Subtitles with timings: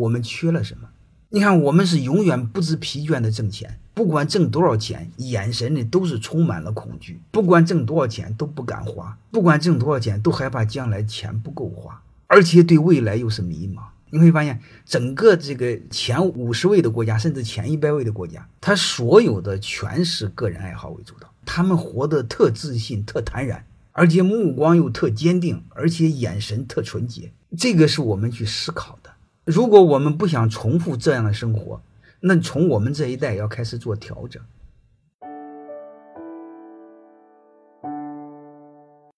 [0.00, 0.88] 我们缺了什么？
[1.32, 13.82] 你看，我们是永远不知疲倦的挣钱，不管挣多少钱，眼神里都是充满了恐惧；不管挣多少钱都不敢花，不管挣多少钱都害怕将来钱不够花，而且对未来又是迷茫。
[14.12, 27.30] 你会发现，整个这个前五十位的国家，甚至前一百位的国家，他所有的全是个人爱好为主导，他们活得特自信、特坦然，而且目光又特坚定，而且眼神特纯洁。
[27.56, 29.09] 这个是我们去思考的。
[29.44, 31.82] 如果我们不想重复这样的生活，
[32.20, 34.42] 那从我们这一代要开始做调整。